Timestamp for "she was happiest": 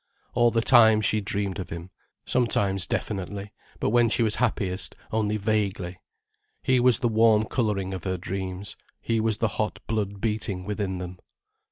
4.09-4.95